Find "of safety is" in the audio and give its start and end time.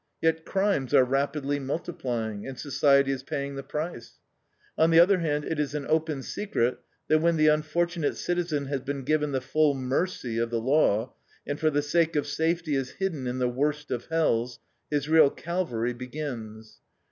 12.15-12.93